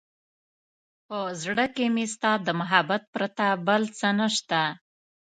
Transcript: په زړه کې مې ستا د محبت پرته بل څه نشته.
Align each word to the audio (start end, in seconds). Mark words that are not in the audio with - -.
په 1.07 1.17
زړه 1.41 1.65
کې 1.75 1.85
مې 1.93 2.05
ستا 2.13 2.31
د 2.45 2.47
محبت 2.59 3.01
پرته 3.13 3.45
بل 3.67 3.81
څه 3.99 4.07
نشته. 4.19 4.61